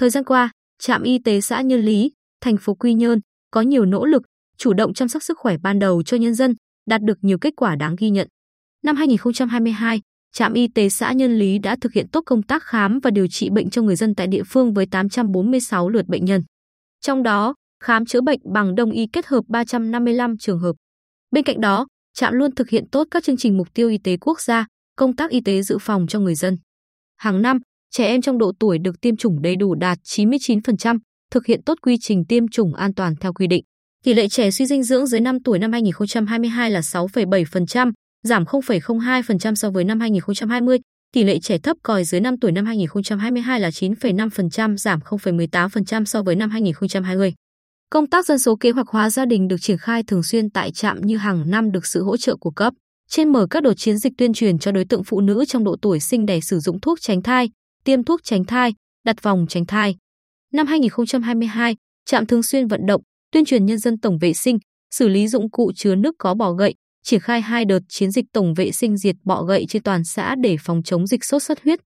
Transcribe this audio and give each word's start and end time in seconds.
Thời 0.00 0.10
gian 0.10 0.24
qua, 0.24 0.50
trạm 0.78 1.02
y 1.02 1.18
tế 1.18 1.40
xã 1.40 1.60
Nhân 1.60 1.80
Lý, 1.80 2.12
thành 2.40 2.56
phố 2.56 2.74
Quy 2.74 2.94
Nhơn 2.94 3.20
có 3.50 3.60
nhiều 3.60 3.84
nỗ 3.84 4.04
lực 4.04 4.22
chủ 4.58 4.72
động 4.72 4.94
chăm 4.94 5.08
sóc 5.08 5.22
sức 5.22 5.38
khỏe 5.38 5.56
ban 5.62 5.78
đầu 5.78 6.02
cho 6.02 6.16
nhân 6.16 6.34
dân, 6.34 6.54
đạt 6.86 7.02
được 7.02 7.18
nhiều 7.22 7.38
kết 7.40 7.52
quả 7.56 7.76
đáng 7.76 7.96
ghi 7.98 8.10
nhận. 8.10 8.28
Năm 8.84 8.96
2022, 8.96 10.00
trạm 10.32 10.52
y 10.52 10.68
tế 10.68 10.88
xã 10.88 11.12
Nhân 11.12 11.38
Lý 11.38 11.58
đã 11.58 11.76
thực 11.80 11.92
hiện 11.92 12.08
tốt 12.08 12.22
công 12.26 12.42
tác 12.42 12.62
khám 12.62 13.00
và 13.02 13.10
điều 13.10 13.26
trị 13.30 13.50
bệnh 13.50 13.70
cho 13.70 13.82
người 13.82 13.96
dân 13.96 14.14
tại 14.14 14.26
địa 14.26 14.42
phương 14.46 14.74
với 14.74 14.86
846 14.86 15.88
lượt 15.88 16.06
bệnh 16.06 16.24
nhân. 16.24 16.42
Trong 17.00 17.22
đó, 17.22 17.54
khám 17.82 18.06
chữa 18.06 18.20
bệnh 18.20 18.40
bằng 18.52 18.74
đông 18.74 18.90
y 18.90 19.06
kết 19.12 19.26
hợp 19.26 19.44
355 19.48 20.38
trường 20.38 20.58
hợp. 20.58 20.76
Bên 21.30 21.44
cạnh 21.44 21.60
đó, 21.60 21.86
trạm 22.14 22.34
luôn 22.34 22.54
thực 22.54 22.68
hiện 22.68 22.88
tốt 22.92 23.08
các 23.10 23.24
chương 23.24 23.36
trình 23.36 23.56
mục 23.56 23.74
tiêu 23.74 23.88
y 23.88 23.98
tế 23.98 24.16
quốc 24.16 24.40
gia, 24.40 24.66
công 24.96 25.16
tác 25.16 25.30
y 25.30 25.40
tế 25.40 25.62
dự 25.62 25.78
phòng 25.80 26.06
cho 26.06 26.20
người 26.20 26.34
dân. 26.34 26.56
Hàng 27.16 27.42
năm, 27.42 27.58
trẻ 27.90 28.06
em 28.06 28.22
trong 28.22 28.38
độ 28.38 28.52
tuổi 28.60 28.78
được 28.78 29.00
tiêm 29.00 29.16
chủng 29.16 29.42
đầy 29.42 29.56
đủ 29.56 29.74
đạt 29.74 29.98
99%, 30.04 30.98
thực 31.30 31.46
hiện 31.46 31.62
tốt 31.62 31.78
quy 31.82 31.96
trình 32.00 32.24
tiêm 32.24 32.48
chủng 32.48 32.74
an 32.74 32.94
toàn 32.94 33.14
theo 33.20 33.32
quy 33.32 33.46
định. 33.46 33.64
Tỷ 34.04 34.14
lệ 34.14 34.28
trẻ 34.28 34.50
suy 34.50 34.66
dinh 34.66 34.82
dưỡng 34.82 35.06
dưới 35.06 35.20
5 35.20 35.42
tuổi 35.42 35.58
năm 35.58 35.72
2022 35.72 36.70
là 36.70 36.80
6,7%, 36.80 37.92
giảm 38.22 38.44
0,02% 38.44 39.54
so 39.54 39.70
với 39.70 39.84
năm 39.84 40.00
2020. 40.00 40.78
Tỷ 41.12 41.24
lệ 41.24 41.38
trẻ 41.40 41.58
thấp 41.58 41.76
còi 41.82 42.04
dưới 42.04 42.20
5 42.20 42.34
tuổi 42.40 42.52
năm 42.52 42.66
2022 42.66 43.60
là 43.60 43.68
9,5%, 43.68 44.76
giảm 44.76 45.00
0,18% 45.00 46.04
so 46.04 46.22
với 46.22 46.36
năm 46.36 46.50
2020. 46.50 47.34
Công 47.90 48.06
tác 48.06 48.26
dân 48.26 48.38
số 48.38 48.56
kế 48.56 48.70
hoạch 48.70 48.88
hóa 48.88 49.10
gia 49.10 49.24
đình 49.24 49.48
được 49.48 49.56
triển 49.60 49.78
khai 49.78 50.02
thường 50.02 50.22
xuyên 50.22 50.50
tại 50.50 50.70
trạm 50.72 51.00
như 51.00 51.16
hàng 51.16 51.50
năm 51.50 51.72
được 51.72 51.86
sự 51.86 52.02
hỗ 52.02 52.16
trợ 52.16 52.36
của 52.36 52.50
cấp. 52.50 52.74
Trên 53.10 53.32
mở 53.32 53.46
các 53.50 53.62
đợt 53.62 53.74
chiến 53.74 53.98
dịch 53.98 54.12
tuyên 54.18 54.32
truyền 54.32 54.58
cho 54.58 54.72
đối 54.72 54.84
tượng 54.84 55.04
phụ 55.04 55.20
nữ 55.20 55.44
trong 55.44 55.64
độ 55.64 55.76
tuổi 55.82 56.00
sinh 56.00 56.26
đẻ 56.26 56.40
sử 56.40 56.58
dụng 56.58 56.80
thuốc 56.80 57.00
tránh 57.00 57.22
thai, 57.22 57.50
tiêm 57.84 58.04
thuốc 58.04 58.20
tránh 58.24 58.44
thai, 58.44 58.74
đặt 59.04 59.22
vòng 59.22 59.46
tránh 59.48 59.66
thai. 59.66 59.96
Năm 60.52 60.66
2022, 60.66 61.76
trạm 62.04 62.26
thường 62.26 62.42
xuyên 62.42 62.66
vận 62.66 62.86
động, 62.86 63.02
tuyên 63.32 63.44
truyền 63.44 63.66
nhân 63.66 63.78
dân 63.78 63.98
tổng 63.98 64.18
vệ 64.18 64.32
sinh, 64.32 64.58
xử 64.90 65.08
lý 65.08 65.28
dụng 65.28 65.50
cụ 65.50 65.72
chứa 65.76 65.94
nước 65.94 66.14
có 66.18 66.34
bọ 66.34 66.52
gậy, 66.52 66.74
triển 67.02 67.20
khai 67.20 67.40
hai 67.40 67.64
đợt 67.64 67.80
chiến 67.88 68.10
dịch 68.10 68.24
tổng 68.32 68.54
vệ 68.54 68.72
sinh 68.72 68.96
diệt 68.96 69.16
bọ 69.24 69.42
gậy 69.42 69.66
trên 69.68 69.82
toàn 69.82 70.04
xã 70.04 70.34
để 70.42 70.56
phòng 70.60 70.82
chống 70.82 71.06
dịch 71.06 71.24
sốt 71.24 71.42
xuất 71.42 71.62
huyết. 71.64 71.80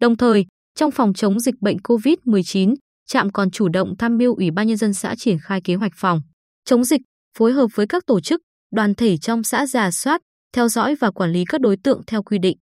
Đồng 0.00 0.16
thời, 0.16 0.46
trong 0.74 0.90
phòng 0.90 1.14
chống 1.14 1.40
dịch 1.40 1.60
bệnh 1.60 1.76
COVID-19, 1.76 2.74
trạm 3.06 3.30
còn 3.30 3.50
chủ 3.50 3.68
động 3.68 3.96
tham 3.98 4.18
mưu 4.18 4.34
Ủy 4.34 4.50
ban 4.50 4.66
nhân 4.66 4.76
dân 4.76 4.94
xã 4.94 5.14
triển 5.18 5.38
khai 5.42 5.60
kế 5.60 5.74
hoạch 5.74 5.92
phòng 5.96 6.22
chống 6.64 6.84
dịch, 6.84 7.00
phối 7.38 7.52
hợp 7.52 7.66
với 7.74 7.86
các 7.86 8.06
tổ 8.06 8.20
chức, 8.20 8.40
đoàn 8.74 8.94
thể 8.94 9.16
trong 9.16 9.42
xã 9.42 9.66
giả 9.66 9.90
soát, 9.90 10.20
theo 10.52 10.68
dõi 10.68 10.94
và 10.94 11.10
quản 11.10 11.32
lý 11.32 11.44
các 11.48 11.60
đối 11.60 11.76
tượng 11.76 12.02
theo 12.06 12.22
quy 12.22 12.38
định. 12.38 12.56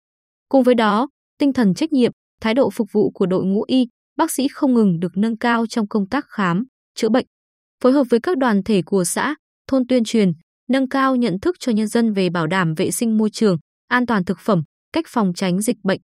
Cùng 0.48 0.62
với 0.62 0.74
đó, 0.74 1.08
tinh 1.38 1.52
thần 1.52 1.74
trách 1.74 1.92
nhiệm, 1.92 2.12
thái 2.40 2.54
độ 2.54 2.70
phục 2.70 2.88
vụ 2.92 3.10
của 3.10 3.26
đội 3.26 3.44
ngũ 3.44 3.64
y, 3.66 3.86
bác 4.16 4.30
sĩ 4.30 4.48
không 4.48 4.74
ngừng 4.74 5.00
được 5.00 5.16
nâng 5.16 5.38
cao 5.38 5.66
trong 5.66 5.88
công 5.88 6.08
tác 6.08 6.24
khám, 6.28 6.64
chữa 6.94 7.08
bệnh. 7.08 7.26
Phối 7.82 7.92
hợp 7.92 8.04
với 8.10 8.20
các 8.20 8.38
đoàn 8.38 8.62
thể 8.62 8.82
của 8.82 9.04
xã, 9.04 9.34
thôn 9.66 9.86
tuyên 9.86 10.04
truyền, 10.04 10.32
nâng 10.68 10.88
cao 10.88 11.16
nhận 11.16 11.40
thức 11.40 11.56
cho 11.58 11.72
nhân 11.72 11.88
dân 11.88 12.12
về 12.12 12.30
bảo 12.30 12.46
đảm 12.46 12.74
vệ 12.74 12.90
sinh 12.90 13.18
môi 13.18 13.30
trường, 13.30 13.58
an 13.88 14.06
toàn 14.06 14.24
thực 14.24 14.38
phẩm, 14.40 14.62
cách 14.92 15.04
phòng 15.08 15.32
tránh 15.34 15.60
dịch 15.60 15.76
bệnh. 15.84 16.00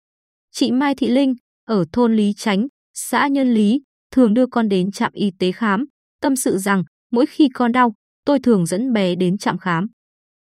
Chị 0.52 0.72
Mai 0.72 0.95
Thị 0.95 1.08
Linh 1.08 1.34
ở 1.67 1.86
thôn 1.92 2.16
Lý 2.16 2.34
Chánh, 2.38 2.68
xã 2.94 3.28
Nhân 3.28 3.53
Lý, 3.53 3.81
thường 4.12 4.34
đưa 4.34 4.45
con 4.47 4.70
đến 4.70 4.92
trạm 4.92 5.12
y 5.14 5.31
tế 5.40 5.52
khám, 5.52 5.86
tâm 6.22 6.36
sự 6.36 6.58
rằng 6.58 6.84
mỗi 7.12 7.25
khi 7.25 7.50
con 7.53 7.72
đau, 7.72 7.94
tôi 8.25 8.40
thường 8.40 8.66
dẫn 8.66 8.94
bé 8.94 9.16
đến 9.16 9.38
trạm 9.38 9.58
khám. 9.58 9.88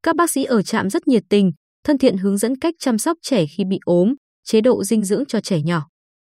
Các 0.03 0.15
bác 0.15 0.31
sĩ 0.31 0.43
ở 0.43 0.61
trạm 0.61 0.89
rất 0.89 1.07
nhiệt 1.07 1.23
tình, 1.29 1.51
thân 1.83 1.97
thiện 1.97 2.17
hướng 2.17 2.37
dẫn 2.37 2.57
cách 2.57 2.73
chăm 2.79 2.97
sóc 2.97 3.17
trẻ 3.21 3.45
khi 3.45 3.63
bị 3.65 3.79
ốm, 3.85 4.13
chế 4.49 4.61
độ 4.61 4.83
dinh 4.83 5.03
dưỡng 5.03 5.25
cho 5.25 5.41
trẻ 5.41 5.61
nhỏ. 5.61 5.87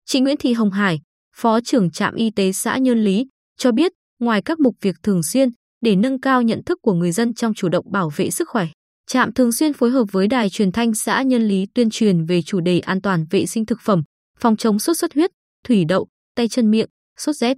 Chị 0.05 0.21
Nguyễn 0.21 0.37
Thị 0.37 0.53
Hồng 0.53 0.71
Hải, 0.71 1.01
Phó 1.37 1.61
trưởng 1.61 1.91
trạm 1.91 2.15
y 2.15 2.31
tế 2.31 2.53
xã 2.53 2.79
Nhân 2.79 3.05
Lý, 3.05 3.27
cho 3.59 3.73
biết 3.73 3.93
ngoài 4.21 4.43
các 4.43 4.61
mục 4.61 4.77
việc 4.81 4.97
thường 5.03 5.23
xuyên 5.23 5.49
để 5.81 5.97
nâng 5.97 6.21
cao 6.21 6.43
nhận 6.43 6.65
thức 6.65 6.79
của 6.83 6.93
người 6.93 7.13
dân 7.13 7.35
trong 7.35 7.55
chủ 7.55 7.69
động 7.69 7.93
bảo 7.93 8.11
vệ 8.17 8.31
sức 8.31 8.49
khỏe, 8.49 8.67
trạm 9.07 9.33
thường 9.33 9.53
xuyên 9.53 9.73
phối 9.73 9.91
hợp 9.91 10.05
với 10.13 10.29
đài 10.29 10.51
truyền 10.51 10.73
thanh 10.73 10.95
xã 10.95 11.23
Nhân 11.23 11.43
Lý 11.43 11.67
tuyên 11.75 11.91
truyền 11.91 12.25
về 12.25 12.43
chủ 12.43 12.61
đề 12.61 12.81
an 12.81 13.01
toàn 13.01 13.27
vệ 13.31 13.47
sinh 13.47 13.67
thực 13.67 13.81
phẩm, 13.81 14.03
phòng 14.39 14.57
chống 14.57 14.79
sốt 14.79 14.97
xuất 14.97 15.15
huyết, 15.15 15.31
thủy 15.65 15.85
đậu, 15.85 16.07
tay 16.35 16.49
chân 16.49 16.71
miệng, 16.71 16.89
sốt 17.19 17.37
rét. 17.37 17.57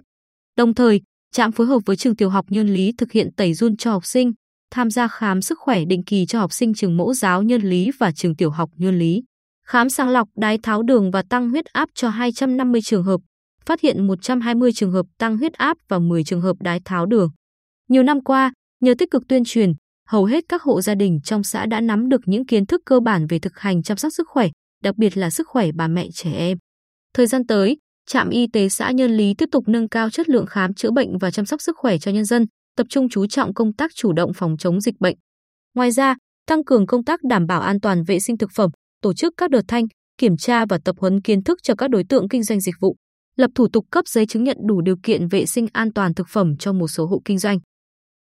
Đồng 0.57 0.73
thời, 0.73 1.01
trạm 1.31 1.51
phối 1.51 1.67
hợp 1.67 1.79
với 1.85 1.95
trường 1.95 2.15
tiểu 2.15 2.29
học 2.29 2.45
Nhân 2.49 2.73
Lý 2.73 2.91
thực 2.97 3.11
hiện 3.11 3.29
tẩy 3.37 3.53
run 3.53 3.77
cho 3.77 3.91
học 3.91 4.05
sinh, 4.05 4.33
tham 4.71 4.91
gia 4.91 5.07
khám 5.07 5.41
sức 5.41 5.59
khỏe 5.59 5.85
định 5.85 6.03
kỳ 6.03 6.25
cho 6.25 6.39
học 6.39 6.53
sinh 6.53 6.73
trường 6.73 6.97
mẫu 6.97 7.13
giáo 7.13 7.43
Nhân 7.43 7.61
Lý 7.61 7.91
và 7.99 8.11
trường 8.11 8.35
tiểu 8.35 8.49
học 8.49 8.69
Nhân 8.77 8.99
Lý. 8.99 9.23
Khám 9.67 9.89
sàng 9.89 10.09
lọc 10.09 10.29
đái 10.35 10.57
tháo 10.57 10.83
đường 10.83 11.11
và 11.11 11.23
tăng 11.29 11.49
huyết 11.49 11.65
áp 11.65 11.89
cho 11.93 12.09
250 12.09 12.81
trường 12.81 13.03
hợp, 13.03 13.21
phát 13.65 13.81
hiện 13.81 14.07
120 14.07 14.73
trường 14.73 14.91
hợp 14.91 15.05
tăng 15.17 15.37
huyết 15.37 15.53
áp 15.53 15.77
và 15.87 15.99
10 15.99 16.23
trường 16.23 16.41
hợp 16.41 16.55
đái 16.59 16.79
tháo 16.85 17.05
đường. 17.05 17.29
Nhiều 17.89 18.03
năm 18.03 18.23
qua, 18.23 18.53
nhờ 18.81 18.93
tích 18.97 19.11
cực 19.11 19.23
tuyên 19.27 19.43
truyền, 19.45 19.73
hầu 20.07 20.25
hết 20.25 20.43
các 20.49 20.61
hộ 20.61 20.81
gia 20.81 20.95
đình 20.95 21.19
trong 21.23 21.43
xã 21.43 21.65
đã 21.65 21.81
nắm 21.81 22.09
được 22.09 22.21
những 22.25 22.45
kiến 22.45 22.65
thức 22.65 22.81
cơ 22.85 22.99
bản 22.99 23.27
về 23.27 23.39
thực 23.39 23.59
hành 23.59 23.83
chăm 23.83 23.97
sóc 23.97 24.13
sức 24.13 24.27
khỏe, 24.29 24.47
đặc 24.83 24.97
biệt 24.97 25.17
là 25.17 25.29
sức 25.29 25.47
khỏe 25.47 25.67
bà 25.75 25.87
mẹ 25.87 26.07
trẻ 26.13 26.31
em. 26.31 26.57
Thời 27.13 27.27
gian 27.27 27.47
tới, 27.47 27.77
trạm 28.07 28.29
y 28.29 28.47
tế 28.53 28.69
xã 28.69 28.91
Nhân 28.91 29.17
Lý 29.17 29.33
tiếp 29.37 29.49
tục 29.51 29.63
nâng 29.67 29.89
cao 29.89 30.09
chất 30.09 30.29
lượng 30.29 30.45
khám 30.45 30.73
chữa 30.73 30.91
bệnh 30.91 31.17
và 31.17 31.31
chăm 31.31 31.45
sóc 31.45 31.61
sức 31.61 31.77
khỏe 31.77 31.97
cho 31.97 32.11
nhân 32.11 32.25
dân, 32.25 32.45
tập 32.77 32.87
trung 32.89 33.09
chú 33.09 33.27
trọng 33.27 33.53
công 33.53 33.73
tác 33.73 33.91
chủ 33.95 34.13
động 34.13 34.31
phòng 34.35 34.57
chống 34.57 34.81
dịch 34.81 34.95
bệnh. 34.99 35.15
Ngoài 35.75 35.91
ra, 35.91 36.15
tăng 36.47 36.63
cường 36.63 36.87
công 36.87 37.03
tác 37.03 37.23
đảm 37.23 37.47
bảo 37.47 37.61
an 37.61 37.79
toàn 37.79 38.03
vệ 38.03 38.19
sinh 38.19 38.37
thực 38.37 38.49
phẩm, 38.55 38.69
tổ 39.05 39.13
chức 39.13 39.33
các 39.37 39.49
đợt 39.49 39.61
thanh, 39.67 39.85
kiểm 40.17 40.37
tra 40.37 40.65
và 40.65 40.77
tập 40.85 40.95
huấn 40.99 41.21
kiến 41.21 41.43
thức 41.43 41.59
cho 41.63 41.75
các 41.75 41.89
đối 41.89 42.03
tượng 42.09 42.29
kinh 42.29 42.43
doanh 42.43 42.59
dịch 42.59 42.75
vụ, 42.79 42.95
lập 43.35 43.51
thủ 43.55 43.67
tục 43.73 43.85
cấp 43.91 44.07
giấy 44.07 44.25
chứng 44.25 44.43
nhận 44.43 44.57
đủ 44.67 44.81
điều 44.81 44.95
kiện 45.03 45.27
vệ 45.27 45.45
sinh 45.45 45.67
an 45.73 45.93
toàn 45.93 46.13
thực 46.13 46.27
phẩm 46.29 46.57
cho 46.57 46.73
một 46.73 46.87
số 46.87 47.05
hộ 47.05 47.21
kinh 47.25 47.37
doanh. 47.37 47.59